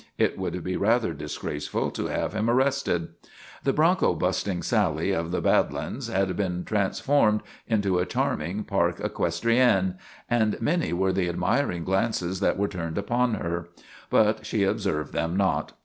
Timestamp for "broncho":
3.71-4.15